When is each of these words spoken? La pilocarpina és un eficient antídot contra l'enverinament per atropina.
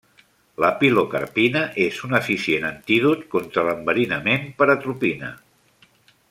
La 0.63 0.69
pilocarpina 0.83 1.61
és 1.83 1.99
un 2.07 2.17
eficient 2.21 2.65
antídot 2.71 3.23
contra 3.35 3.67
l'enverinament 3.69 4.49
per 4.63 4.71
atropina. 4.77 5.31